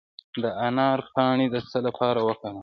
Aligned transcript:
د 0.41 0.43
انار 0.67 0.99
پاڼې 1.13 1.47
د 1.53 1.55
څه 1.69 1.77
لپاره 1.87 2.19
وکاروم؟ 2.27 2.59